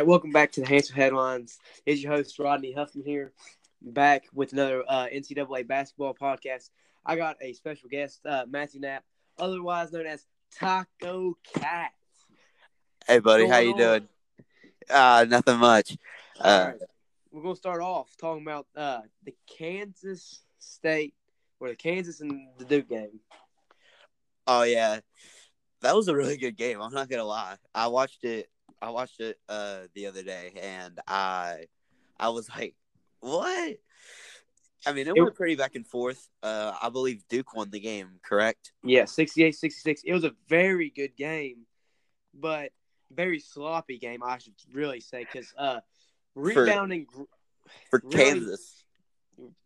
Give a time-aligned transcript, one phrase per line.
[0.00, 1.58] All right, welcome back to the Hansel Headlines.
[1.84, 3.34] It's your host Rodney Huffman here,
[3.82, 6.70] back with another uh, NCAA basketball podcast.
[7.04, 9.04] I got a special guest, uh, Matthew Knapp,
[9.38, 10.24] otherwise known as
[10.58, 11.90] Taco Cat.
[13.06, 13.78] Hey, buddy, how you on?
[13.78, 14.08] doing?
[14.88, 15.98] Uh, nothing much.
[16.40, 16.80] Uh, right,
[17.30, 21.12] we're gonna start off talking about uh, the Kansas State
[21.60, 23.20] or the Kansas and the Duke game.
[24.46, 25.00] oh yeah,
[25.82, 26.80] that was a really good game.
[26.80, 27.56] I'm not gonna lie.
[27.74, 28.48] I watched it.
[28.82, 31.66] I watched it uh the other day, and I,
[32.18, 32.74] I was like,
[33.20, 33.76] what?
[34.86, 36.28] I mean, it It- went pretty back and forth.
[36.42, 38.72] Uh, I believe Duke won the game, correct?
[38.82, 40.00] Yeah, 68-66.
[40.04, 41.66] It was a very good game,
[42.32, 42.72] but
[43.12, 45.80] very sloppy game, I should really say, because uh,
[46.34, 47.06] rebounding
[47.90, 48.16] For Really?
[48.16, 48.84] Kansas.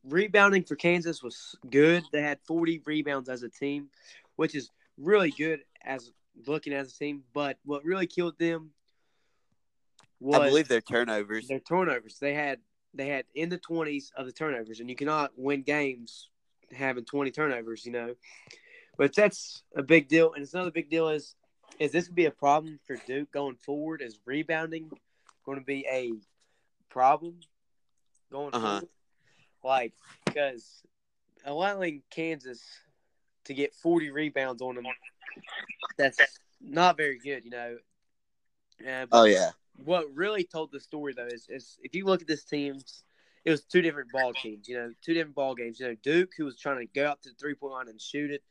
[0.02, 2.02] rebounding for Kansas was good.
[2.12, 3.90] They had 40 rebounds as a team,
[4.36, 6.10] which is really good as
[6.46, 7.22] looking as a team.
[7.32, 8.70] But what really killed them
[10.24, 11.48] was I believe their turnovers.
[11.48, 12.18] their turnovers.
[12.18, 12.58] They had
[12.94, 16.28] they had in the 20s of the turnovers, and you cannot win games
[16.72, 17.84] having 20 turnovers.
[17.84, 18.14] You know,
[18.96, 20.32] but that's a big deal.
[20.32, 21.34] And it's another big deal is
[21.78, 24.00] is this would be a problem for Duke going forward?
[24.00, 24.90] Is rebounding
[25.44, 26.12] going to be a
[26.88, 27.40] problem
[28.32, 28.66] going Uh-huh.
[28.66, 28.88] forward?
[29.62, 29.92] Like
[30.24, 30.82] because
[31.44, 32.62] allowing Kansas
[33.44, 34.86] to get 40 rebounds on them,
[35.98, 37.44] that's not very good.
[37.44, 37.76] You know.
[38.86, 39.50] Uh, Oh yeah.
[39.76, 43.02] What really told the story though is, is if you look at this teams,
[43.44, 44.68] it was two different ball teams.
[44.68, 45.80] You know, two different ball games.
[45.80, 48.00] You know, Duke who was trying to go up to the three point line and
[48.00, 48.42] shoot it,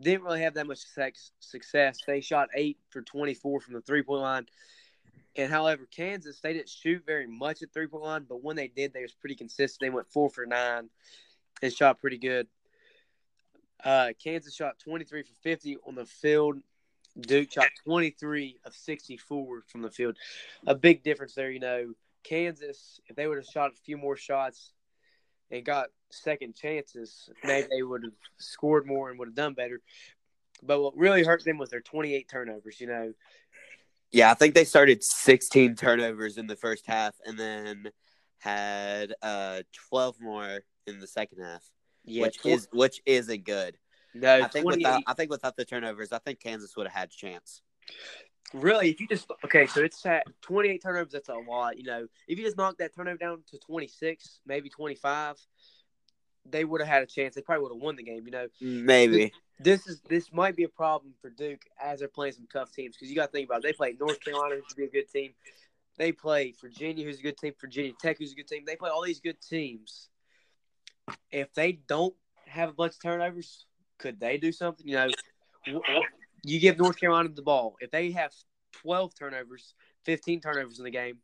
[0.00, 0.80] didn't really have that much
[1.40, 1.98] success.
[2.06, 4.46] They shot eight for twenty four from the three point line.
[5.34, 8.68] And however, Kansas they didn't shoot very much at three point line, but when they
[8.68, 9.80] did, they was pretty consistent.
[9.80, 10.90] They went four for nine
[11.62, 12.48] and shot pretty good.
[13.82, 16.58] Uh, Kansas shot twenty three for fifty on the field.
[17.20, 20.16] Duke shot 23 of 64 from the field.
[20.66, 21.92] A big difference there, you know.
[22.24, 24.72] Kansas, if they would have shot a few more shots
[25.50, 29.80] and got second chances, maybe they would have scored more and would have done better.
[30.62, 33.12] But what really hurt them was their 28 turnovers, you know.
[34.12, 37.90] Yeah, I think they started 16 turnovers in the first half, and then
[38.38, 41.62] had uh 12 more in the second half,
[42.04, 43.76] Yeah, which is which isn't good.
[44.14, 47.08] No, I think without I think without the turnovers, I think Kansas would have had
[47.08, 47.62] a chance.
[48.54, 51.12] really, if you just okay, so it's at 28 turnovers.
[51.12, 52.06] That's a lot, you know.
[52.28, 55.36] If you just knock that turnover down to 26, maybe 25,
[56.46, 57.34] they would have had a chance.
[57.34, 58.48] They probably would have won the game, you know.
[58.60, 59.32] Maybe.
[59.60, 62.96] this is this might be a problem for Duke as they're playing some tough teams
[62.96, 63.62] because you got to think about it.
[63.62, 65.32] they play North Carolina, who's be a good team.
[65.98, 67.52] They play Virginia, who's a good team.
[67.60, 68.64] Virginia Tech, who's a good team.
[68.66, 70.08] They play all these good teams.
[71.30, 72.14] If they don't
[72.46, 73.66] have a bunch of turnovers,
[74.02, 74.86] could they do something?
[74.86, 74.96] You
[75.66, 75.80] know,
[76.44, 77.76] you give North Carolina the ball.
[77.80, 78.32] If they have
[78.72, 79.74] twelve turnovers,
[80.04, 81.18] fifteen turnovers in the game,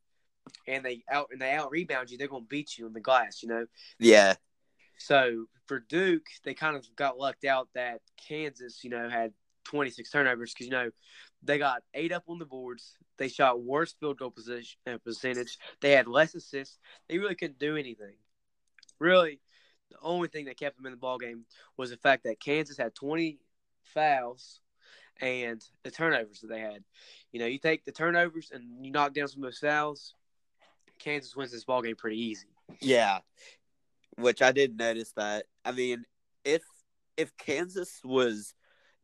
[0.66, 3.00] and they out and they out rebound you, they're going to beat you in the
[3.00, 3.42] glass.
[3.42, 3.66] You know.
[3.98, 4.34] Yeah.
[4.98, 9.32] So for Duke, they kind of got lucked out that Kansas, you know, had
[9.64, 10.90] 26 turnovers because you know
[11.42, 12.96] they got eight up on the boards.
[13.18, 15.58] They shot worse field goal position uh, percentage.
[15.80, 16.78] They had less assists.
[17.08, 18.14] They really couldn't do anything.
[18.98, 19.40] Really,
[19.90, 21.44] the only thing that kept them in the ball game
[21.76, 23.38] was the fact that Kansas had 20
[23.82, 24.60] fouls
[25.20, 26.84] and the turnovers that they had.
[27.32, 30.14] You know, you take the turnovers and you knock down some of those fouls.
[30.98, 32.48] Kansas wins this ball game pretty easy.
[32.80, 33.20] Yeah.
[34.16, 35.46] Which I did notice that.
[35.64, 36.04] I mean,
[36.44, 36.62] if
[37.16, 38.54] if Kansas was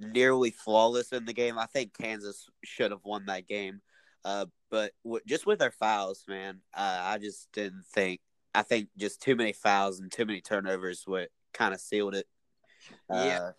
[0.01, 3.81] nearly flawless in the game, I think Kansas should have won that game.
[4.25, 8.21] Uh, but w- just with their fouls, man, uh, I just didn't think.
[8.55, 12.27] I think just too many fouls and too many turnovers what kind of sealed it.
[13.11, 13.51] Yeah.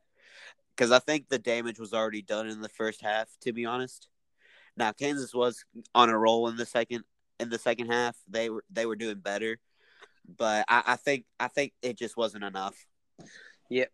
[0.75, 3.29] Because I think the damage was already done in the first half.
[3.41, 4.07] To be honest,
[4.75, 5.63] now Kansas was
[5.93, 7.03] on a roll in the second
[7.39, 8.15] in the second half.
[8.29, 9.57] They were they were doing better,
[10.37, 12.75] but I, I think I think it just wasn't enough.
[13.69, 13.91] Yep.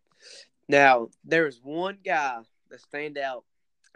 [0.68, 2.40] Now there was one guy
[2.70, 3.44] that stand out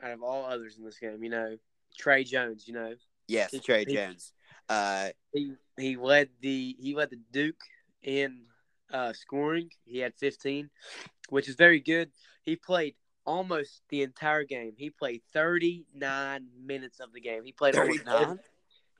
[0.02, 1.22] out of all others in this game.
[1.24, 1.56] You know,
[1.98, 2.68] Tre Jones.
[2.68, 2.94] You know,
[3.28, 4.32] Yes, He- Tre he- Jones.
[4.68, 7.60] Uh, he he led the he led the Duke
[8.02, 8.42] in
[8.92, 9.70] uh, scoring.
[9.84, 10.70] He had 15,
[11.28, 12.10] which is very good.
[12.42, 12.94] He played
[13.24, 14.72] almost the entire game.
[14.76, 17.44] He played 39 minutes of the game.
[17.44, 18.38] He played almost every, 39?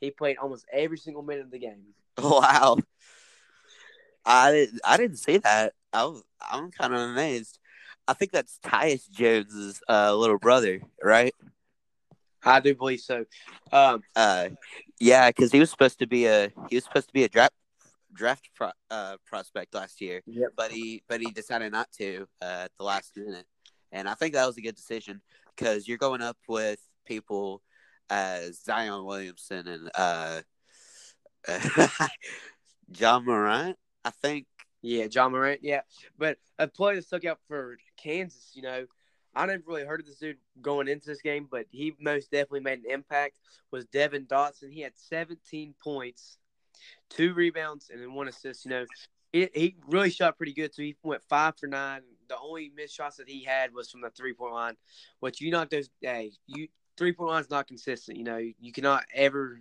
[0.01, 1.83] he played almost every single minute of the game.
[2.19, 2.77] wow.
[4.25, 5.75] I didn't I didn't see that.
[5.93, 7.59] I was, I'm kind of amazed.
[8.09, 11.35] I think that's Tyus Jones's uh, little brother, right?
[12.47, 13.25] I do believe so.
[13.73, 14.51] Um, Uh,
[15.01, 17.53] yeah, because he was supposed to be a he was supposed to be a draft
[18.15, 20.51] draft pro, uh, prospect last year, Yep.
[20.57, 23.47] but he but he decided not to uh, at the last minute,
[23.93, 25.21] and I think that was a good decision
[25.55, 27.63] because you're going up with people
[28.09, 30.41] as Zion Williamson and uh,
[32.91, 34.47] John Morant, I think.
[34.83, 35.61] Yeah, John Morant.
[35.63, 35.81] Yeah,
[36.17, 38.87] but a player that stuck out for Kansas, you know,
[39.37, 42.61] I never really heard of this dude going into this game, but he most definitely
[42.61, 43.39] made an impact.
[43.71, 44.73] Was Devon Dotson?
[44.73, 46.39] He had 17 points,
[47.11, 48.65] two rebounds, and then one assist.
[48.65, 48.87] You know,
[49.33, 50.75] he, he really shot pretty good.
[50.75, 52.01] So he went five for nine.
[52.29, 54.77] The only missed shots that he had was from the three point line,
[55.21, 55.91] which you not those.
[56.01, 58.17] Hey, you three point line is not consistent.
[58.17, 59.61] You know, you cannot ever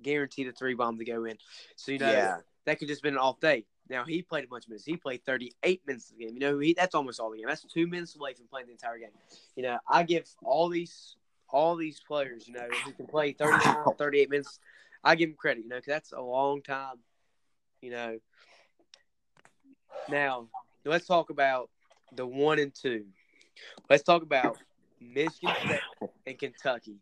[0.00, 1.36] guarantee the three bomb to go in.
[1.76, 2.36] So you know Yeah.
[2.64, 3.66] that could just been an off day.
[3.90, 4.84] Now he played a bunch of minutes.
[4.84, 6.34] He played 38 minutes of the game.
[6.34, 7.46] You know, he, that's almost all the game.
[7.46, 9.10] That's two minutes away from playing the entire game.
[9.56, 11.16] You know, I give all these
[11.50, 14.60] all these players, you know, who can play 39, 38 minutes,
[15.02, 15.64] I give them credit.
[15.64, 16.96] You know, because that's a long time.
[17.80, 18.18] You know.
[20.08, 20.48] Now
[20.84, 21.70] let's talk about
[22.14, 23.06] the one and two.
[23.88, 24.58] Let's talk about
[25.00, 26.96] Michigan State and Kentucky.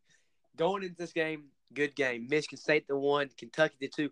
[0.56, 2.26] Going into this game, good game.
[2.28, 4.10] Michigan State the one, Kentucky the two.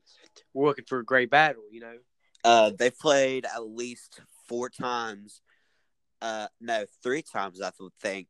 [0.52, 1.62] We're looking for a great battle.
[1.70, 1.96] You know.
[2.44, 5.40] Uh, they played at least four times.
[6.20, 8.28] Uh, no, three times I would think,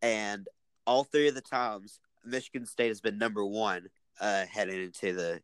[0.00, 0.48] and
[0.86, 3.86] all three of the times Michigan State has been number one
[4.20, 5.40] uh, heading into the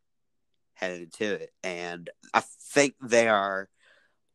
[0.74, 2.42] heading into it, and I
[2.72, 3.68] think they are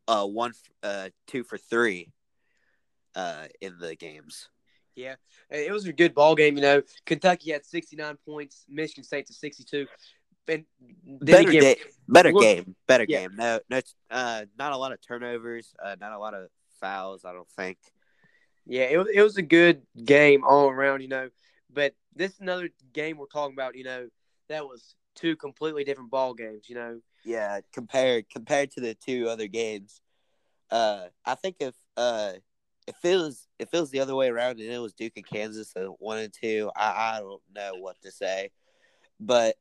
[0.07, 0.53] uh one
[0.83, 2.11] uh two for three
[3.15, 4.49] uh in the games.
[4.95, 5.15] Yeah,
[5.49, 6.55] it was a good ball game.
[6.55, 9.87] You know, Kentucky had 69 points, Michigan State to 62.
[10.47, 10.65] And
[11.19, 11.75] Better game,
[12.07, 13.21] better look- game, better yeah.
[13.21, 13.35] game.
[13.35, 16.49] No, no, uh, not a lot of turnovers, uh, not a lot of
[16.79, 17.23] fouls.
[17.25, 17.77] I don't think.
[18.65, 21.01] yeah, it, was- it was a good game all around.
[21.01, 21.29] You know,
[21.71, 23.75] but this is another game we're talking about.
[23.75, 24.07] You know,
[24.49, 26.67] that was two completely different ball games.
[26.69, 30.01] You know, Yeah, compared compared to the two other games,
[30.69, 32.33] uh, I think if uh,
[32.87, 35.25] if it was if it was the other way around and it was Duke and
[35.25, 38.49] Kansas at one and two, I, I don't know what to say,
[39.19, 39.55] but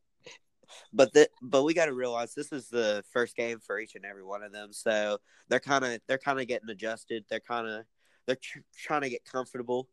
[0.93, 4.05] but the, but we got to realize this is the first game for each and
[4.05, 5.19] every one of them, so
[5.49, 7.25] they're kind of they're kind of getting adjusted.
[7.29, 7.85] They're kind of
[8.27, 9.89] they're tr- trying to get comfortable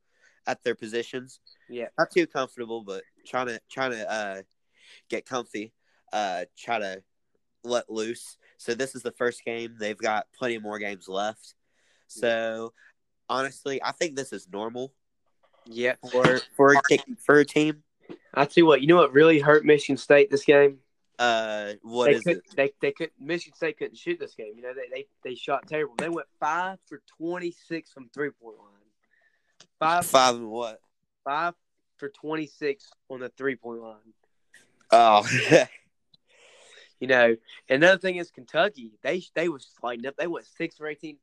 [0.46, 1.40] at their positions.
[1.70, 4.42] yeah, Not too comfortable, but trying to trying to uh,
[5.10, 5.74] get comfy.
[6.14, 7.04] Uh, try to
[7.64, 8.38] let loose.
[8.58, 9.76] So this is the first game.
[9.78, 11.54] They've got plenty more games left.
[12.08, 12.74] So
[13.30, 14.94] honestly, I think this is normal
[15.66, 15.96] yeah.
[16.12, 17.84] for for a, for a team.
[18.34, 20.80] I tell you what, you know what really hurt Michigan State this game?
[21.20, 22.42] Uh, what they is it?
[22.56, 24.54] They they could Michigan State couldn't shoot this game.
[24.56, 25.96] You know, they they, they shot terrible.
[25.98, 28.68] They went five for 26 from three point line.
[29.80, 30.80] Five Five and what?
[31.24, 31.56] five
[31.98, 34.14] for 26 on the three point line.
[34.92, 35.28] Oh,
[37.00, 37.36] You know,
[37.70, 38.94] another thing is Kentucky.
[39.04, 40.16] They they was lighting up.
[40.18, 41.18] They went six for 18,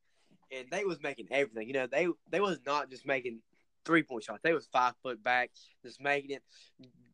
[0.56, 1.66] and they was making everything.
[1.66, 3.40] You know, they they was not just making
[3.84, 4.40] three point shot.
[4.42, 5.50] They was five foot back,
[5.82, 6.42] just making it,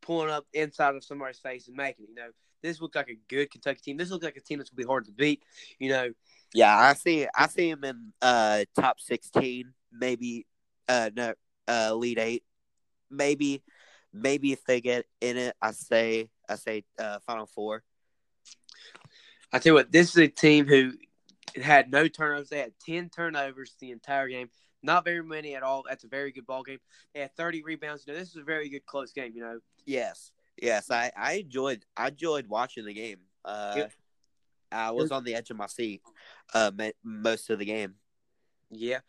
[0.01, 2.09] pulling up inside of somebody's face and making it.
[2.11, 2.31] You know,
[2.63, 3.97] this looked like a good Kentucky team.
[3.97, 5.43] This looked like a team that's gonna be hard to beat.
[5.79, 6.13] You know,
[6.55, 6.77] yeah.
[6.77, 7.27] I see.
[7.35, 10.47] I see him in uh top sixteen, maybe.
[10.89, 11.35] Uh, no,
[11.69, 12.45] uh, elite eight,
[13.11, 13.63] maybe.
[14.13, 16.31] Maybe if they get in it, I say.
[16.49, 17.85] I say uh, final four.
[19.53, 20.93] I tell you what, this is a team who
[21.61, 22.49] had no turnovers.
[22.49, 24.51] They had ten turnovers the entire game.
[24.83, 25.85] Not very many at all.
[25.89, 26.79] That's a very good ball game.
[27.15, 28.05] They had thirty rebounds.
[28.07, 29.33] You know, this is a very good close game.
[29.35, 33.19] You know, Yes, yes, I, I enjoyed I enjoyed watching the game.
[33.45, 33.93] Uh, Yep.
[34.73, 36.01] I was on the edge of my seat,
[36.55, 36.71] uh,
[37.03, 37.95] most of the game.
[38.71, 39.01] yeah.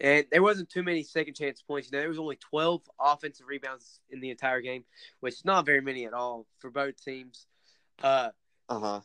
[0.00, 1.86] And there wasn't too many second chance points.
[1.88, 4.84] You know, there was only twelve offensive rebounds in the entire game,
[5.20, 7.46] which is not very many at all for both teams.
[8.02, 8.30] Uh,
[8.68, 9.00] Uh huh.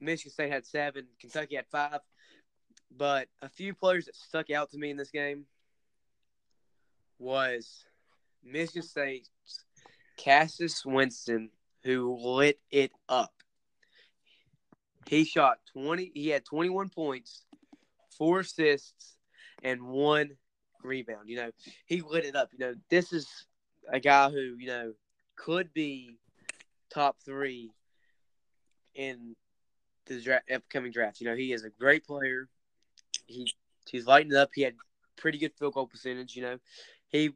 [0.00, 1.06] Michigan State had seven.
[1.18, 2.00] Kentucky had five.
[2.94, 5.46] But a few players that stuck out to me in this game
[7.18, 7.84] was
[8.44, 9.30] Michigan State's
[10.16, 11.50] Cassius Winston,
[11.84, 13.32] who lit it up.
[15.06, 16.10] He shot twenty.
[16.14, 17.44] He had twenty-one points,
[18.16, 19.16] four assists,
[19.62, 20.30] and one
[20.82, 21.28] rebound.
[21.28, 21.50] You know,
[21.86, 22.50] he lit it up.
[22.52, 23.26] You know, this is
[23.90, 24.92] a guy who you know
[25.36, 26.16] could be
[26.92, 27.70] top three
[28.94, 29.34] in
[30.06, 31.20] the draft, upcoming draft.
[31.20, 32.48] You know, he is a great player.
[33.26, 33.50] He
[33.88, 34.50] he's lighting up.
[34.54, 34.74] He had
[35.16, 36.36] pretty good field goal percentage.
[36.36, 36.58] You know,
[37.08, 37.30] he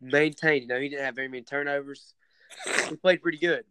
[0.00, 0.62] maintained.
[0.62, 2.14] You know, he didn't have very many turnovers.
[2.88, 3.64] He played pretty good.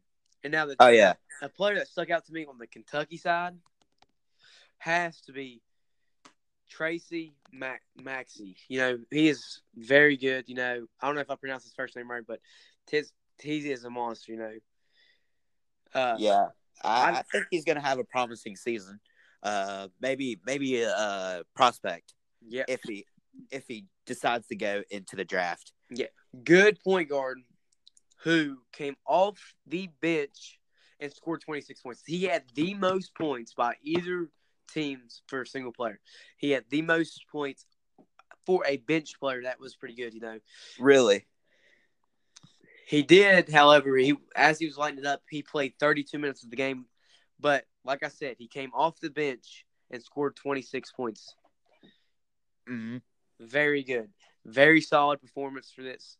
[0.43, 1.13] And now the Oh yeah.
[1.41, 3.55] a player that stuck out to me on the Kentucky side
[4.77, 5.61] has to be
[6.69, 8.55] Tracy Mac- Maxey.
[8.67, 10.47] You know, he is very good.
[10.47, 12.39] You know, I don't know if I pronounced his first name right, but
[12.89, 14.31] he is a monster.
[14.31, 14.53] You know,
[15.93, 16.47] uh, Yeah.
[16.83, 18.99] I, I- I think he's gonna have a promising season.
[19.41, 22.13] Uh, maybe maybe a, uh prospect
[22.45, 23.05] yeah, if he
[23.51, 25.71] if he decides to go into the draft.
[25.89, 26.07] Yeah.
[26.43, 27.39] Good point guard
[28.23, 30.59] who came off the bench
[30.99, 32.03] and scored 26 points.
[32.05, 34.29] He had the most points by either
[34.73, 35.99] teams for a single player.
[36.37, 37.65] He had the most points
[38.45, 39.43] for a bench player.
[39.43, 40.39] That was pretty good, you know.
[40.79, 41.25] Really?
[42.87, 46.49] He did, however, he as he was lighting it up, he played 32 minutes of
[46.49, 46.85] the game.
[47.39, 51.35] But like I said, he came off the bench and scored 26 points.
[52.67, 52.97] Mm-hmm.
[53.39, 54.09] Very good.
[54.45, 56.17] Very solid performance for this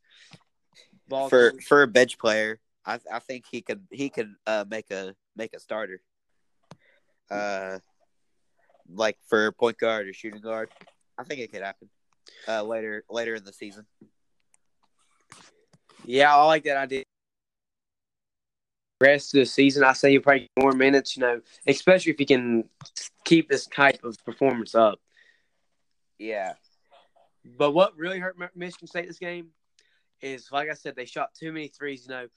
[1.08, 1.60] ball For team.
[1.62, 5.54] for a bench player, I I think he could he could uh, make a make
[5.54, 6.02] a starter.
[7.30, 7.80] Uh,
[8.92, 10.70] like for point guard or shooting guard,
[11.18, 11.90] I think it could happen.
[12.48, 13.86] Uh, later later in the season.
[16.06, 17.04] Yeah, I like that idea.
[19.02, 22.20] Rest of the season, I say you probably get more minutes, you know, especially if
[22.20, 22.66] you can
[23.24, 25.00] keep this type of performance up.
[26.18, 26.54] Yeah.
[27.58, 29.50] But what really hurt Michigan State this game
[30.22, 32.06] is, like I said, they shot too many threes.
[32.08, 32.28] You know,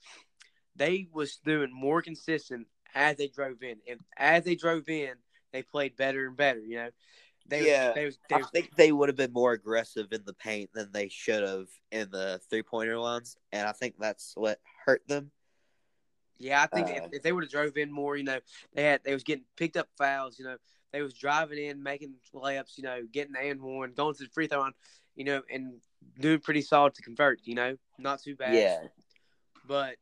[0.75, 5.13] they was doing more consistent as they drove in, and as they drove in,
[5.51, 6.59] they played better and better.
[6.59, 6.89] You know,
[7.47, 7.93] they Yeah.
[7.93, 10.91] they was, they I think they would have been more aggressive in the paint than
[10.91, 15.31] they should have in the three pointer lines, and I think that's what hurt them.
[16.39, 16.61] yeah.
[16.61, 18.39] I think uh, if, if they would have drove in more, you know,
[18.73, 20.39] they had they was getting picked up fouls.
[20.39, 20.57] You know,
[20.93, 22.77] they was driving in, making layups.
[22.77, 24.73] You know, getting the and one, going to the free throw line.
[25.15, 25.81] You know, and
[26.19, 27.41] doing pretty solid to convert.
[27.43, 28.53] You know, not too bad.
[28.53, 28.79] Yeah.
[29.67, 29.97] But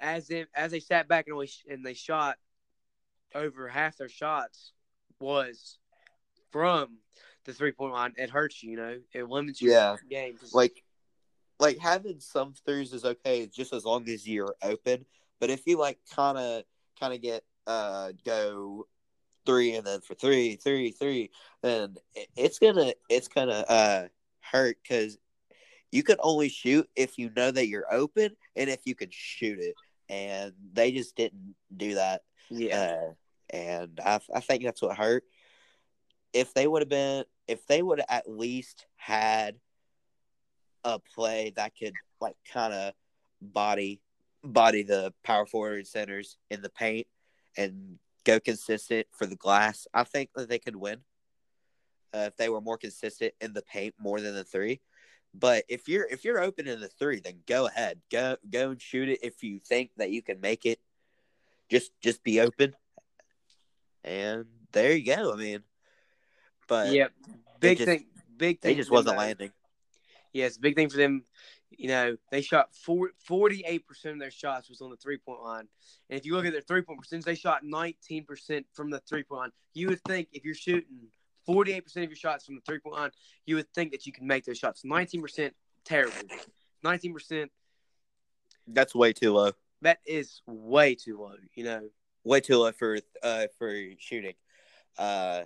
[0.00, 2.36] as they as they sat back and, we, and they shot
[3.34, 4.72] over half their shots
[5.20, 5.78] was
[6.50, 6.98] from
[7.44, 8.14] the three point line.
[8.16, 8.98] It hurts you, you know.
[9.12, 9.96] It limits your Yeah.
[10.10, 10.38] game.
[10.52, 10.84] Like,
[11.58, 15.04] like having some threes is okay just as long as you're open.
[15.40, 16.64] But if you like kind of
[16.98, 18.86] kind of get uh go
[19.46, 21.30] three and then for three three three,
[21.62, 21.96] then
[22.36, 24.08] it's gonna it's gonna uh
[24.40, 25.18] hurt because
[25.90, 29.58] you can only shoot if you know that you're open and if you can shoot
[29.58, 29.74] it.
[30.08, 32.22] And they just didn't do that.
[32.50, 32.96] yeah,
[33.52, 35.24] Uh, and I, I think that's what hurt.
[36.32, 39.56] If they would have been, if they would have at least had
[40.84, 42.94] a play that could like kind of
[43.40, 44.00] body
[44.44, 47.06] body the power forward centers in the paint
[47.56, 50.98] and go consistent for the glass, I think that they could win.
[52.14, 54.80] Uh, if they were more consistent in the paint more than the three.
[55.34, 58.80] But if you're if you're open in the three, then go ahead, go go and
[58.80, 59.20] shoot it.
[59.22, 60.78] If you think that you can make it,
[61.70, 62.74] just just be open.
[64.04, 65.32] And there you go.
[65.32, 65.62] I mean,
[66.68, 67.08] but yeah.
[67.60, 68.06] Big just- thing.
[68.36, 68.72] Big thing.
[68.72, 69.52] they just wasn't landing.
[70.32, 71.24] Yes, big thing for them.
[71.78, 75.68] You know, they shot 48 percent of their shots was on the three point line,
[76.10, 79.00] and if you look at their three point percentage, they shot nineteen percent from the
[79.00, 79.50] three point line.
[79.74, 81.08] You would think if you're shooting
[81.46, 83.10] 48 percent of your shots from the three point line,
[83.46, 84.84] you would think that you can make those shots.
[84.84, 86.16] Nineteen percent, terrible.
[86.82, 87.50] Nineteen percent,
[88.66, 89.52] That's way too low.
[89.82, 91.34] that is way too low.
[91.54, 91.88] You know,
[92.24, 94.34] Way too low for uh for shooting.
[94.96, 95.42] Uh,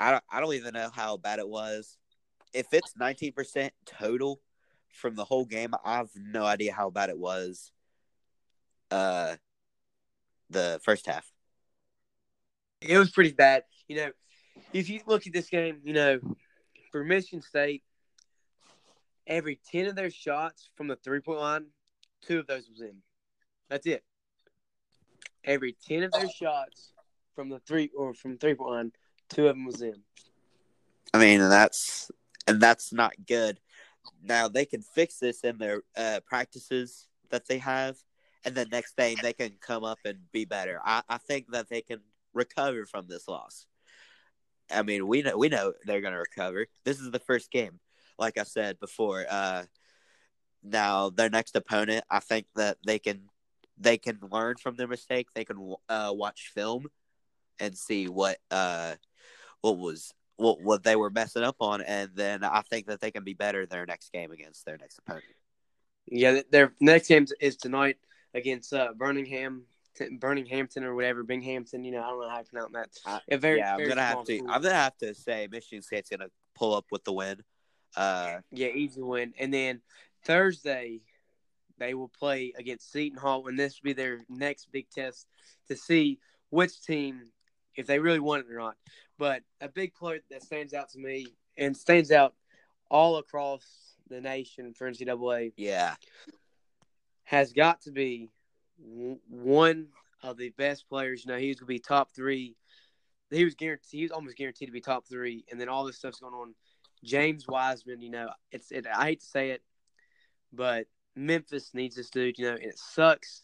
[0.00, 1.96] I don't I don't even know how bad it was.
[2.52, 4.40] If it's nineteen percent total
[4.94, 7.72] from the whole game, I have no idea how bad it was.
[8.90, 9.36] Uh,
[10.50, 11.26] the first half.
[12.80, 13.64] it was pretty bad.
[13.88, 14.10] You know,
[14.72, 16.20] if you look at this game, you know,
[16.92, 17.82] for Michigan State,
[19.26, 21.66] every 10 of their shots from the three point line,
[22.22, 22.96] two of those was in.
[23.68, 24.04] That's it.
[25.44, 26.92] Every 10 of their shots
[27.34, 28.92] from the three or from three point line,
[29.28, 30.02] two of them was in.
[31.12, 32.10] I mean, and that's
[32.46, 33.60] and that's not good.
[34.22, 37.96] Now they can fix this in their uh, practices that they have,
[38.44, 40.80] and the next day they can come up and be better.
[40.84, 42.00] I, I think that they can
[42.32, 43.66] recover from this loss.
[44.70, 46.66] I mean, we know we know they're going to recover.
[46.84, 47.80] This is the first game,
[48.18, 49.26] like I said before.
[49.28, 49.64] Uh,
[50.62, 53.28] now their next opponent, I think that they can
[53.76, 55.28] they can learn from their mistake.
[55.34, 56.86] They can uh, watch film
[57.60, 58.94] and see what uh
[59.60, 63.10] what was what what they were messing up on, and then I think that they
[63.10, 65.24] can be better their next game against their next opponent.
[66.06, 67.96] Yeah, their next game is tonight
[68.34, 69.64] against uh, Birmingham,
[70.18, 71.84] Birminghamton or whatever, Binghamton.
[71.84, 72.88] You know, I don't know how to pronounce that.
[73.06, 74.36] I- A very, yeah, I'm gonna have to.
[74.36, 74.50] school.
[74.50, 77.42] I'm gonna have to say Michigan State's gonna pull up with the win.
[77.96, 79.34] Uh, Yeah, easy win.
[79.38, 79.80] And then
[80.24, 81.00] Thursday,
[81.78, 85.26] they will play against Seton Hall, and this will be their next big test
[85.68, 86.18] to see
[86.50, 87.22] which team,
[87.76, 88.76] if they really want it or not.
[89.18, 92.34] But a big player that stands out to me and stands out
[92.90, 93.64] all across
[94.08, 95.94] the nation for NCAA yeah,
[97.24, 98.30] has got to be
[99.28, 99.88] one
[100.22, 101.24] of the best players.
[101.24, 102.56] You know, he was going to be top three.
[103.30, 103.98] He was guaranteed.
[103.98, 106.54] He was almost guaranteed to be top three, and then all this stuff's going on.
[107.02, 108.70] James Wiseman, you know, it's.
[108.70, 109.62] It, I hate to say it,
[110.52, 112.38] but Memphis needs this dude.
[112.38, 113.42] You know, and it sucks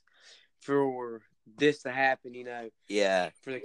[0.60, 1.22] for
[1.58, 2.34] this to happen.
[2.34, 3.30] You know, Yeah.
[3.42, 3.62] for the,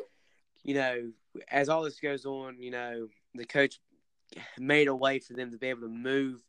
[0.64, 1.12] you know,
[1.50, 3.80] as all this goes on, you know, the coach
[4.58, 6.39] made a way for them to be able to move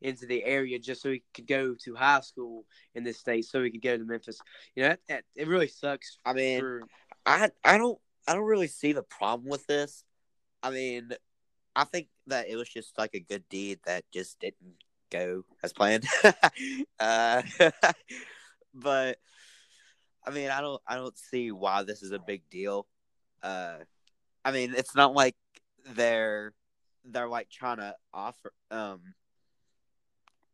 [0.00, 2.64] into the area just so he could go to high school
[2.94, 4.38] in this state, so he could go to Memphis.
[4.76, 6.82] You know, that, that it really sucks I mean, for
[7.24, 7.98] I I don't
[8.28, 10.04] I don't really see the problem with this.
[10.62, 11.12] I mean,
[11.76, 14.76] I think that it was just like a good deed that just didn't
[15.10, 16.06] go as planned.
[17.00, 17.42] uh,
[18.74, 19.18] but
[20.26, 22.86] I mean, I don't I don't see why this is a big deal.
[23.42, 23.76] Uh,
[24.44, 25.36] I mean, it's not like
[25.94, 26.52] they're
[27.04, 29.00] they're like trying to offer um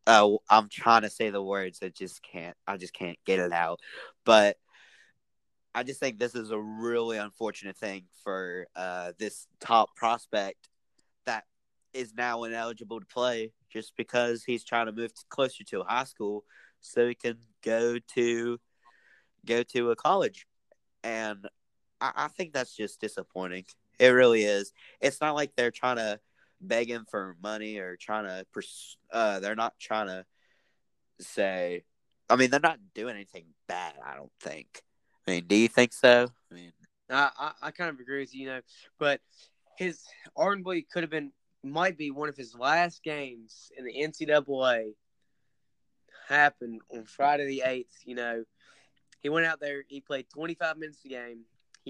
[0.07, 3.53] uh I'm trying to say the words I just can't I just can't get it
[3.53, 3.81] out.
[4.25, 4.57] But
[5.75, 10.69] I just think this is a really unfortunate thing for uh this top prospect
[11.27, 11.45] that
[11.93, 16.05] is now ineligible to play just because he's trying to move closer to a high
[16.05, 16.45] school
[16.81, 18.59] so he can go to
[19.47, 20.47] go to a college.
[21.03, 21.47] And
[22.01, 23.65] I, I think that's just disappointing.
[24.01, 24.73] It really is.
[25.01, 26.19] It's not like they're trying to
[26.61, 30.27] beg him for money or trying to pers- uh they're not trying to
[31.21, 31.85] say
[32.29, 34.83] I mean they're not doing anything bad, I don't think.
[35.29, 36.29] I mean, do you think so?
[36.51, 36.73] I mean,
[37.11, 38.61] I, I, I kind of agree with you, you know,
[38.99, 39.21] but
[39.77, 40.03] his
[40.37, 44.95] arguably could have been might be one of his last games in the NCAA
[46.29, 47.99] happened on Friday the eighth.
[48.05, 48.45] You know,
[49.21, 51.41] he went out there, he played 25 minutes a game.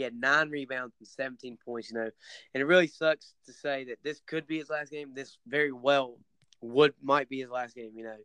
[0.01, 1.91] He had nine rebounds and 17 points.
[1.91, 2.11] You know,
[2.55, 5.13] and it really sucks to say that this could be his last game.
[5.15, 6.17] This very well
[6.63, 7.93] would might be his last game.
[7.95, 8.17] You know,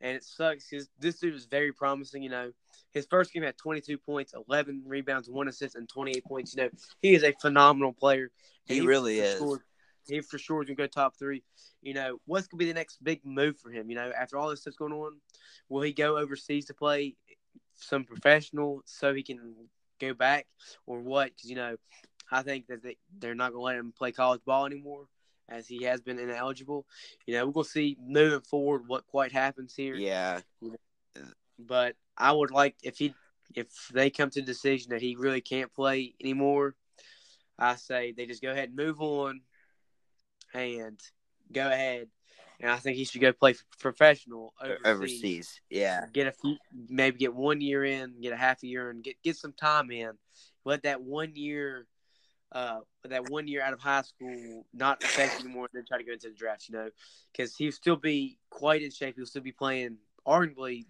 [0.00, 2.22] and it sucks because this dude was very promising.
[2.22, 2.52] You know,
[2.94, 6.54] his first game had 22 points, 11 rebounds, one assist, and 28 points.
[6.56, 6.70] You know,
[7.02, 8.30] he is a phenomenal player.
[8.64, 9.36] he And really is.
[9.36, 9.62] Sure,
[10.06, 11.42] he for sure is gonna go top three.
[11.82, 13.90] You know, what's gonna be the next big move for him?
[13.90, 15.20] You know, after all this stuff's going on,
[15.68, 17.14] will he go overseas to play
[17.74, 19.68] some professional so he can
[20.00, 20.46] go back,
[20.86, 21.30] or what?
[21.34, 21.76] Because you know,
[22.30, 25.06] I think that they, they're not gonna let him play college ball anymore.
[25.48, 26.86] As he has been ineligible,
[27.26, 29.94] you know, we're gonna see moving forward what quite happens here.
[29.94, 30.40] Yeah.
[31.58, 33.14] But I would like if he
[33.54, 36.74] if they come to the decision that he really can't play anymore,
[37.58, 39.42] I say they just go ahead and move on
[40.54, 40.98] and
[41.52, 42.08] go ahead.
[42.60, 44.80] And I think he should go play professional overseas.
[44.84, 45.60] Overseas.
[45.70, 46.06] Yeah.
[46.12, 46.56] Get a few,
[46.88, 49.90] maybe get one year in, get a half a year, and get get some time
[49.90, 50.12] in.
[50.64, 51.86] Let that one year,
[52.52, 55.98] uh, that one year out of high school not affect you anymore, and then try
[55.98, 56.68] to go into the draft.
[56.68, 56.90] You know,
[57.32, 59.16] because he'll still be quite in shape.
[59.16, 60.86] He'll still be playing arguably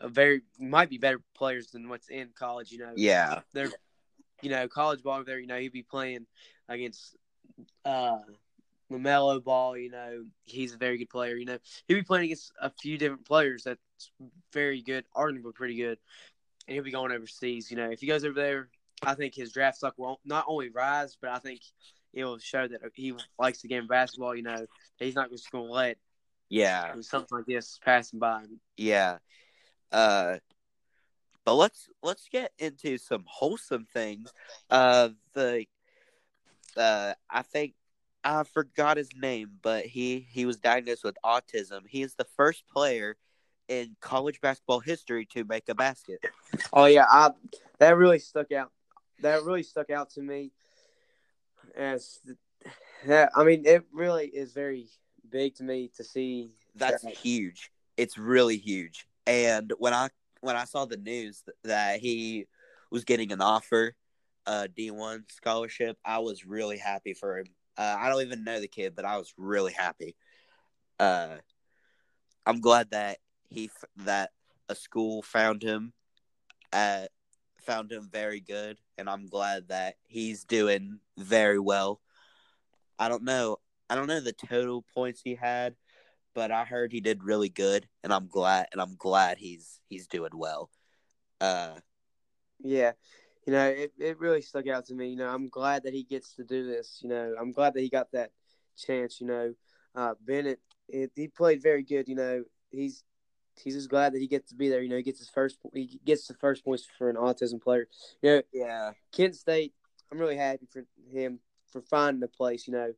[0.00, 2.70] a very might be better players than what's in college.
[2.70, 3.40] You know, Yeah.
[3.52, 3.70] they're
[4.42, 5.40] you know college ball there.
[5.40, 6.26] You know, he'd be playing
[6.68, 7.16] against
[7.84, 8.18] uh
[8.90, 9.76] LaMelo Ball.
[9.76, 11.36] You know, he's a very good player.
[11.36, 13.80] You know, he'll be playing against a few different players that's
[14.52, 15.98] very good, arguably pretty good,
[16.66, 17.70] and he'll be going overseas.
[17.70, 18.68] You know, if he goes over there,
[19.02, 21.60] I think his draft stock will not only rise, but I think
[22.12, 24.34] it will show that he likes the game of basketball.
[24.34, 24.66] You know,
[24.98, 25.98] he's not just going to let
[26.48, 26.94] Yeah.
[27.00, 28.44] something like this pass him by.
[28.76, 29.18] Yeah.
[29.92, 30.38] Uh
[31.44, 34.32] but let's let's get into some wholesome things.
[34.68, 35.66] Uh the
[36.76, 37.74] uh I think
[38.24, 41.82] I forgot his name, but he he was diagnosed with autism.
[41.86, 43.16] He is the first player
[43.68, 46.20] in college basketball history to make a basket.
[46.72, 47.30] Oh yeah, I
[47.78, 48.70] that really stuck out.
[49.20, 50.52] That really stuck out to me.
[51.76, 52.20] As
[53.06, 54.88] that, I mean, it really is very
[55.30, 56.50] big to me to see.
[56.74, 57.14] That's that.
[57.14, 57.70] huge.
[57.96, 59.06] It's really huge.
[59.26, 60.08] And when I
[60.40, 62.46] when I saw the news that he
[62.90, 63.94] was getting an offer,
[64.46, 67.46] a D one scholarship, I was really happy for him.
[67.78, 70.16] Uh, I don't even know the kid, but I was really happy.
[70.98, 71.36] Uh,
[72.44, 74.30] I'm glad that he that
[74.68, 75.92] a school found him,
[76.72, 77.06] uh,
[77.60, 82.00] found him very good, and I'm glad that he's doing very well.
[82.98, 83.58] I don't know.
[83.88, 85.76] I don't know the total points he had,
[86.34, 88.66] but I heard he did really good, and I'm glad.
[88.72, 90.68] And I'm glad he's he's doing well.
[91.40, 91.78] Uh,
[92.58, 92.92] Yeah,
[93.48, 95.08] you know, it, it really stuck out to me.
[95.08, 96.98] You know, I'm glad that he gets to do this.
[97.02, 98.30] You know, I'm glad that he got that
[98.76, 99.22] chance.
[99.22, 99.54] You know,
[99.94, 102.08] uh, Bennett, it, he played very good.
[102.08, 103.04] You know, he's
[103.56, 104.82] he's just glad that he gets to be there.
[104.82, 107.88] You know, he gets his first he gets the first points for an autism player.
[108.20, 109.72] You know, yeah, Kent State,
[110.12, 111.38] I'm really happy for him
[111.72, 112.92] for finding a place, you know.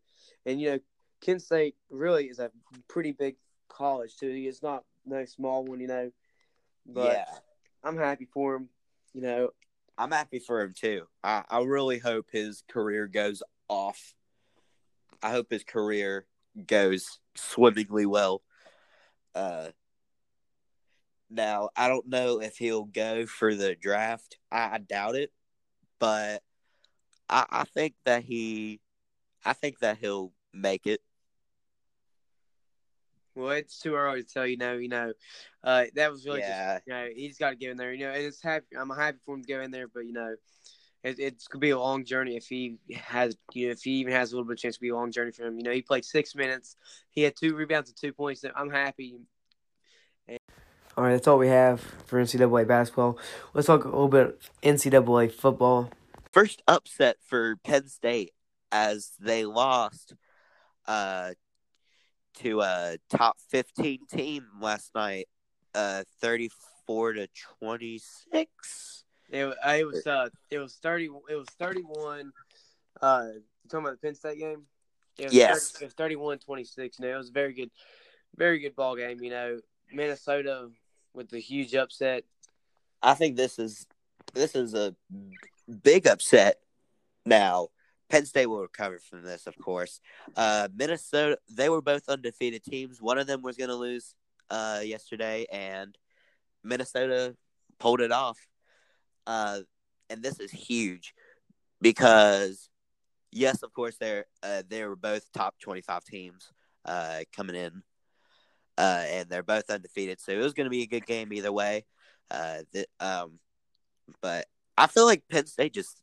[0.46, 0.78] And you know,
[1.20, 2.50] Kent State really is a
[2.88, 3.36] pretty big
[3.68, 4.32] college too.
[4.34, 6.10] It's not no small one, you know.
[6.84, 7.38] But yeah.
[7.84, 8.68] I'm happy for him.
[9.14, 9.50] You know,
[9.98, 11.07] I'm happy for him too.
[11.22, 14.14] I, I really hope his career goes off.
[15.22, 16.26] I hope his career
[16.66, 18.42] goes swimmingly well.
[19.35, 19.68] Uh,
[21.31, 24.38] Now, I don't know if he'll go for the draft.
[24.50, 25.33] I, I doubt it,
[26.00, 26.42] but
[27.29, 28.81] I, I think that he,
[29.44, 31.00] I think that he'll make it.
[33.34, 34.46] Well, it's too early to tell.
[34.46, 35.12] You know, you know,
[35.62, 36.74] uh, that was really Yeah.
[36.74, 37.92] just you know he's got to get in there.
[37.92, 38.66] You know, and it's happy.
[38.78, 40.34] I'm happy for him to go in there, but you know,
[41.02, 44.12] it, it's gonna be a long journey if he has you know if he even
[44.12, 45.56] has a little bit of chance to be a long journey for him.
[45.56, 46.76] You know, he played six minutes.
[47.10, 48.42] He had two rebounds and two points.
[48.42, 49.18] So I'm happy.
[50.96, 53.16] All right, that's all we have for NCAA basketball.
[53.54, 55.90] Let's talk a little bit NCAA football.
[56.32, 58.32] First upset for Penn State
[58.70, 60.14] as they lost
[60.86, 61.32] uh,
[62.38, 65.28] to a top 15 team last night,
[65.74, 69.04] uh, 34 to 26.
[69.32, 72.32] It, it was uh it was thirty it was thirty one.
[73.00, 74.62] Uh, you talking about the Penn State game?
[75.18, 75.70] It was Yes.
[75.70, 76.98] 30, it was 31-26.
[76.98, 77.70] You know, it was a very good,
[78.36, 79.22] very good ball game.
[79.22, 79.60] You know,
[79.92, 80.70] Minnesota
[81.14, 82.24] with the huge upset.
[83.02, 83.86] I think this is
[84.34, 84.94] this is a
[85.82, 86.56] big upset.
[87.24, 87.68] Now,
[88.11, 90.01] Penn State will recover from this, of course.
[90.37, 93.01] Uh, Minnesota, they were both undefeated teams.
[93.01, 94.14] One of them was going to lose
[94.51, 95.96] uh, yesterday, and
[96.64, 97.37] Minnesota
[97.79, 98.38] pulled it off.
[99.27, 99.61] Uh,
[100.11, 101.14] and this is huge
[101.81, 102.68] because,
[103.31, 106.51] yes, of course, they're uh, they were both top twenty-five teams
[106.85, 107.83] uh, coming in,
[108.77, 110.20] uh, and they're both undefeated.
[110.20, 111.87] So it was going to be a good game either way.
[112.73, 113.38] Th- um,
[114.20, 114.46] but
[114.77, 116.01] I feel like Penn State just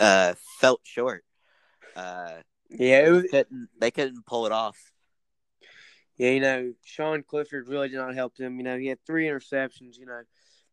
[0.00, 1.24] uh, felt short.
[1.96, 4.76] Uh, Yeah, it was, couldn't they couldn't pull it off?
[6.16, 6.30] yeah.
[6.30, 8.56] You know, Sean Clifford really did not help him.
[8.58, 9.96] You know, he had three interceptions.
[9.98, 10.22] You know,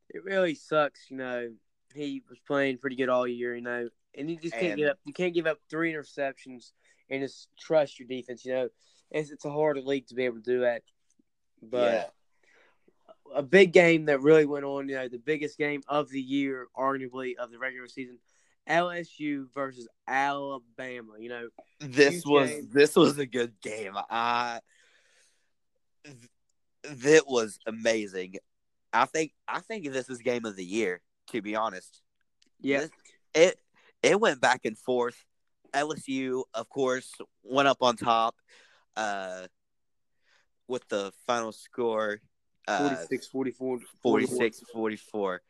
[0.10, 1.10] it really sucks.
[1.10, 1.50] You know,
[1.94, 3.56] he was playing pretty good all year.
[3.56, 5.00] You know, and you just can't And- give up.
[5.06, 6.72] You can't give up three interceptions
[7.10, 8.46] and just trust your defense.
[8.46, 8.70] You know,
[9.12, 10.84] it's it's a harder league to be able to do that.
[11.62, 12.14] But
[13.34, 16.68] a big game that really went on, you know, the biggest game of the year,
[16.76, 18.18] arguably of the regular season,
[18.70, 21.14] LSU versus Alabama.
[21.20, 22.70] You know, this huge was game.
[22.74, 23.94] this was a good game.
[23.96, 24.60] I
[26.84, 28.36] that was amazing.
[28.94, 31.02] I think I think this is game of the year.
[31.32, 32.02] To be honest,
[32.60, 32.88] yeah,
[33.34, 33.58] it
[34.04, 35.16] it went back and forth.
[35.74, 38.36] LSU, of course, went up on top
[38.98, 39.48] uh,
[40.68, 42.20] with the final score
[42.68, 45.42] uh, 46, 44, 46 44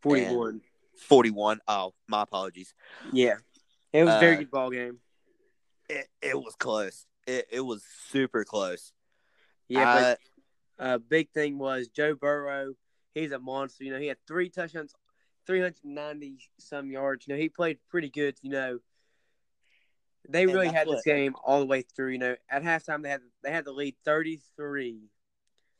[0.00, 0.60] 41.
[0.98, 1.60] 41.
[1.68, 2.74] Oh, my apologies.
[3.12, 3.36] Yeah,
[3.92, 4.98] it was a very Uh, good ball game.
[5.88, 7.06] It, it was close.
[7.26, 8.92] It, it was super close.
[9.68, 10.00] Yeah, Uh,
[10.78, 12.74] but uh, big thing was Joe Burrow.
[13.14, 13.84] He's a monster.
[13.84, 14.94] You know, he had three touchdowns,
[15.46, 17.26] 390 some yards.
[17.26, 18.36] You know, he played pretty good.
[18.42, 18.78] You know,
[20.28, 22.12] they really had what- this game all the way through.
[22.12, 25.00] You know, at halftime they had they had the lead 33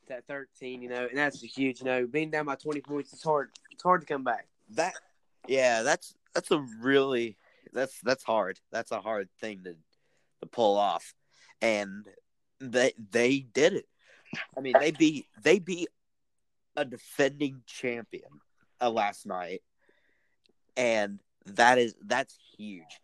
[0.09, 0.83] to 13.
[0.83, 1.81] You know, and that's a huge.
[1.81, 3.51] You know, being down by 20 points, it's hard.
[3.71, 4.47] It's hard to come back.
[4.71, 4.95] that
[5.47, 7.37] yeah, that's that's a really
[7.73, 8.59] that's that's hard.
[8.73, 9.77] That's a hard thing to
[10.41, 11.15] to pull off.
[11.61, 12.07] And
[12.61, 13.87] they they did it.
[14.57, 15.89] I mean, they beat they beat
[16.77, 18.31] a defending champion
[18.81, 19.63] uh, last night.
[20.77, 23.01] And that is that's huge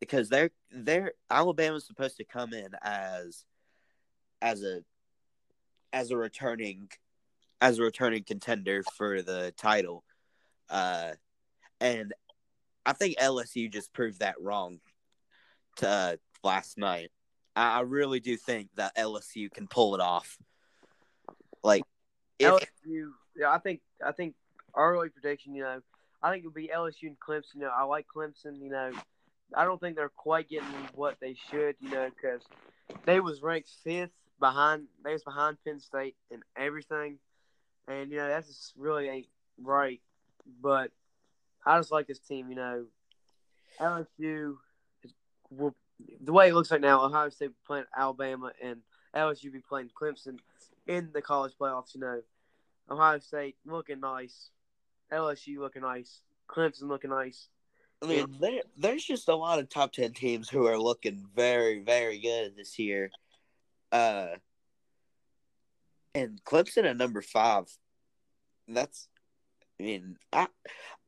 [0.00, 3.44] because they're they're Alabama's supposed to come in as
[4.40, 4.82] as a
[5.92, 6.88] as a returning
[7.60, 10.04] as a returning contender for the title.
[10.70, 11.12] Uh
[11.80, 12.12] and
[12.84, 14.80] I think LSU just proved that wrong
[15.76, 17.10] to uh, last night.
[17.54, 20.38] I, I really do think that LSU can pull it off.
[21.62, 21.82] Like
[22.38, 24.34] if LSU, yeah, I think I think
[24.74, 25.54] our early prediction.
[25.54, 25.80] You know,
[26.22, 27.56] I think it'll be LSU and Clemson.
[27.56, 28.60] You know, I like Clemson.
[28.60, 28.92] You know,
[29.54, 31.76] I don't think they're quite getting what they should.
[31.80, 32.42] You know, because
[33.04, 34.84] they was ranked fifth behind.
[35.04, 37.18] They was behind Penn State and everything,
[37.86, 39.28] and you know that's just really ain't
[39.62, 40.00] right.
[40.62, 40.90] But
[41.68, 42.48] I just like this team.
[42.48, 42.84] You know,
[43.78, 44.56] LSU
[45.04, 45.12] is
[45.50, 45.74] will
[46.20, 47.04] the way it looks like now.
[47.04, 48.80] Ohio State playing Alabama and
[49.14, 50.38] LSU be playing Clemson
[50.86, 51.94] in the college playoffs.
[51.94, 52.22] You know,
[52.90, 54.50] Ohio State looking nice,
[55.12, 57.48] LSU looking nice, Clemson looking nice.
[58.00, 61.80] I mean, there, there's just a lot of top ten teams who are looking very,
[61.80, 63.10] very good this year.
[63.90, 64.28] Uh,
[66.14, 67.66] and Clemson at number five.
[68.68, 69.08] That's,
[69.82, 70.48] mean, I,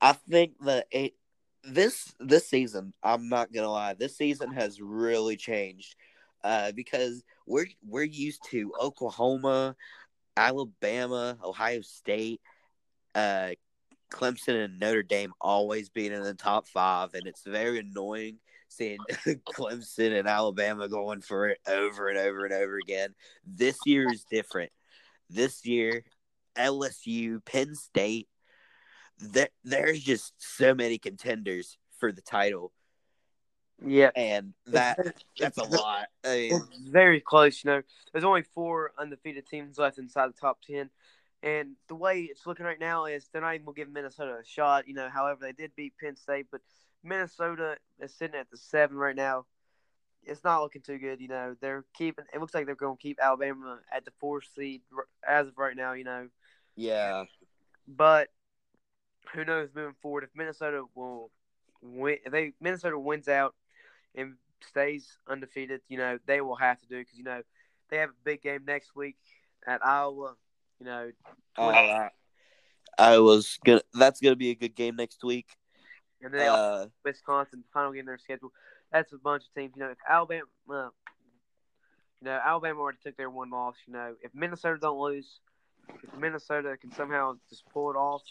[0.00, 1.16] I think the eight
[1.64, 2.92] this this season.
[3.02, 5.94] I'm not gonna lie, this season has really changed.
[6.42, 9.76] Uh, because we're we're used to Oklahoma,
[10.36, 12.40] Alabama, Ohio State,
[13.14, 13.50] uh,
[14.10, 18.38] Clemson and Notre Dame always being in the top five, and it's very annoying
[18.70, 18.98] seeing
[19.54, 23.14] Clemson and Alabama going for it over and over and over again.
[23.44, 24.72] This year is different.
[25.28, 26.04] This year,
[26.56, 28.28] LSU, Penn State.
[29.22, 32.72] There, there's just so many contenders for the title,
[33.82, 36.08] Yeah, and that It's- that's a lot.
[36.24, 37.82] I mean, It's very close, you know.
[38.12, 40.90] There's only four undefeated teams left inside the top ten.
[41.42, 44.44] And the way it's looking right now is they're not even gonna give Minnesota a
[44.44, 45.08] shot, you know.
[45.08, 46.60] However, they did beat Penn State, but
[47.02, 49.46] Minnesota is sitting at the seven right now.
[50.22, 51.56] It's not looking too good, you know.
[51.60, 52.26] They're keeping.
[52.34, 54.82] It looks like they're going to keep Alabama at the four seed
[55.26, 56.28] as of right now, you know.
[56.76, 57.24] yeah,
[57.88, 58.28] But
[59.34, 61.30] who knows moving forward if Minnesota will
[61.82, 62.18] win?
[62.24, 63.54] If they Minnesota wins out
[64.14, 64.34] and
[64.68, 67.42] stays undefeated, you know they will have to do because you know
[67.90, 69.16] they have a big game next week
[69.66, 70.34] at Iowa.
[70.78, 71.10] You know,
[71.58, 72.08] uh,
[72.98, 73.82] I was gonna.
[73.94, 75.46] That's gonna be a good game next week.
[76.22, 78.52] and then Uh, Wisconsin final game of their schedule.
[78.92, 79.74] That's a bunch of teams.
[79.76, 80.88] You know, if Alabama, uh,
[82.20, 83.76] you know Alabama already took their one loss.
[83.86, 85.40] You know, if Minnesota don't lose,
[85.88, 88.22] if Minnesota can somehow just pull it off,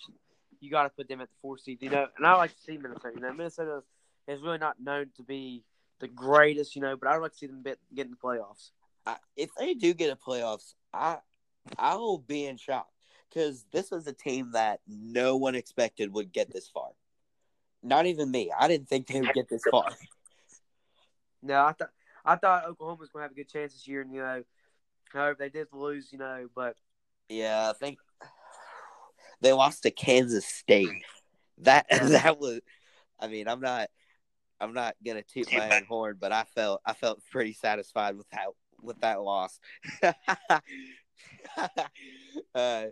[0.60, 1.82] you got to put them at the four seed.
[1.82, 3.12] You know, and I like to see Minnesota.
[3.16, 3.84] You know, Minnesota
[4.28, 5.64] is really not known to be
[6.00, 6.76] the greatest.
[6.76, 8.72] You know, but I would like to see them get, get in the playoffs.
[9.06, 11.18] I, if they do get a playoffs, I
[11.78, 12.88] I will be in shock
[13.30, 16.90] because this was a team that no one expected would get this far.
[17.82, 18.52] Not even me.
[18.58, 19.90] I didn't think they would get this far.
[21.42, 21.92] No, I thought
[22.26, 24.44] I thought Oklahoma was going to have a good chance this year, and you know,
[25.14, 26.12] however they did lose.
[26.12, 26.76] You know, but
[27.30, 27.98] Yeah, I think
[29.42, 30.90] they lost to Kansas State.
[31.60, 32.62] That that was.
[33.20, 33.90] I mean, I'm not.
[34.62, 38.30] I'm not gonna toot my own horn, but I felt I felt pretty satisfied with
[38.32, 38.48] that
[38.82, 39.60] with that loss.
[42.56, 42.86] uh,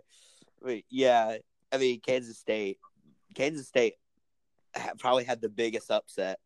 [0.90, 1.36] yeah,
[1.72, 2.78] I mean Kansas State.
[3.34, 3.94] Kansas State
[4.74, 6.38] ha- probably had the biggest upset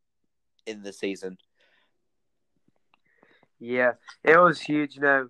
[0.66, 1.38] in the season.
[3.60, 3.92] Yeah,
[4.24, 4.96] it was huge.
[4.96, 5.28] You know,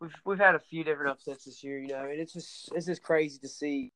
[0.00, 1.78] we've we've had a few different upsets this year.
[1.78, 3.92] You know, and it's just it's just crazy to see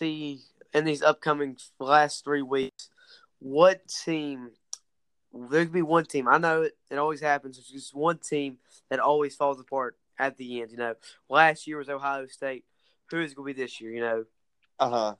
[0.00, 0.40] see
[0.74, 2.88] in these upcoming last three weeks
[3.38, 4.50] what team.
[5.32, 6.26] There could be one team.
[6.26, 7.56] I know it, it always happens.
[7.56, 8.58] It's just one team
[8.88, 10.72] that always falls apart at the end.
[10.72, 10.94] You know,
[11.28, 12.64] last year was Ohio State.
[13.10, 13.92] Who is it going to be this year?
[13.92, 14.24] You know,
[14.80, 15.14] Uh huh.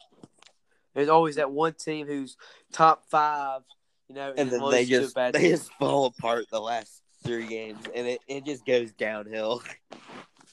[0.94, 2.36] there's always that one team who's
[2.72, 3.62] top five.
[4.08, 5.50] You know, And then they just bad they team.
[5.52, 9.62] just fall apart the last three games, and it, it just goes downhill.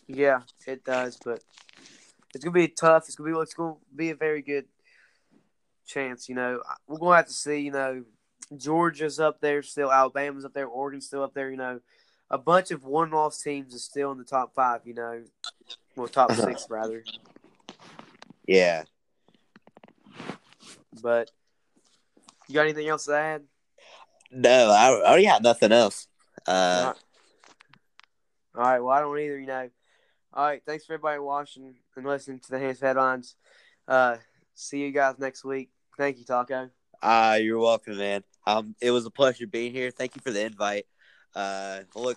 [0.08, 1.42] Yeah, it does, but
[2.38, 3.06] it's gonna be tough.
[3.08, 4.65] It's gonna be it's gonna be a very good
[5.88, 6.30] chance.
[6.30, 7.62] You know, we're gonna have to see.
[7.62, 8.04] You know,
[8.56, 11.50] Georgia's up there still, Alabama's up there, Oregon's still up there.
[11.50, 11.80] You know,
[12.30, 14.82] a bunch of one-loss teams is still in the top five.
[14.86, 15.23] You know,
[15.95, 16.43] well, top Uh-huh.
[16.43, 17.04] six rather.
[18.45, 18.84] Yeah.
[21.02, 21.32] But
[22.47, 23.43] you got anything else to add?
[24.30, 26.08] No, I, already have nothing else.
[26.45, 26.93] Uh,
[28.56, 28.80] All right.
[28.80, 29.39] Well, I don't either.
[29.39, 29.69] You know.
[30.38, 30.62] All right.
[30.67, 33.36] Thanks for everybody watching and listening to the Hands Headlines.
[33.88, 34.17] Uh,
[34.54, 35.71] see you guys next week.
[35.97, 36.69] Thank you, Taco.
[37.02, 38.23] uh, you're welcome, man.
[38.45, 39.89] Um, it was a pleasure being here.
[39.89, 40.86] Thank you for the invite.
[41.36, 42.15] Uh, look